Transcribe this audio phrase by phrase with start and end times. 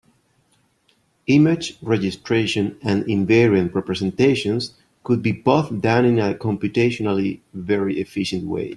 [1.27, 8.69] Image registration and invariant representations could both be done in a computationally very efficient way.